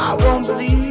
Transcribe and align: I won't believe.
I 0.00 0.14
won't 0.14 0.46
believe. 0.46 0.87